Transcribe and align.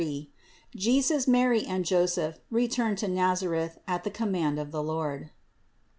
JESUS, 0.75 1.27
MARY 1.27 1.63
AND 1.63 1.85
JOSEPH 1.85 2.39
RETURN 2.49 2.95
TO 2.95 3.07
NAZARETH 3.07 3.77
AT 3.87 4.03
THE 4.03 4.09
COMMAND 4.09 4.57
OF 4.59 4.71
THE 4.71 4.81
LORD. 4.81 5.29